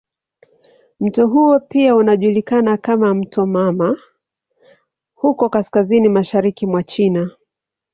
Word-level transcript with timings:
Mto 0.99 1.27
huo 1.27 1.59
pia 1.59 1.95
unajulikana 1.95 2.77
kama 2.77 3.13
"mto 3.13 3.45
mama" 3.45 3.97
huko 5.15 5.49
kaskazini 5.49 6.09
mashariki 6.09 6.67
mwa 6.67 6.83
China. 6.83 7.29